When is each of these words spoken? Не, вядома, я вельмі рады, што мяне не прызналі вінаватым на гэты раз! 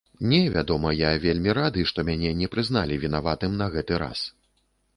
Не, 0.29 0.37
вядома, 0.53 0.93
я 0.99 1.11
вельмі 1.25 1.53
рады, 1.59 1.83
што 1.93 2.07
мяне 2.09 2.31
не 2.41 2.49
прызналі 2.55 2.99
вінаватым 3.07 3.53
на 3.61 3.71
гэты 3.77 4.03
раз! 4.05 4.27